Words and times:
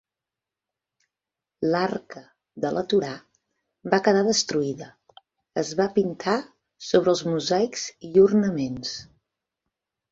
L'arca 1.75 2.23
de 2.65 2.71
la 2.77 2.83
torà 2.95 3.11
va 3.95 4.01
quedar 4.09 4.25
destruïda; 4.31 4.89
es 5.65 5.71
va 5.83 5.89
pintar 6.01 6.37
sobre 6.91 7.17
els 7.17 7.25
mosaics 7.33 7.87
i 8.11 8.15
ornaments. 8.29 8.99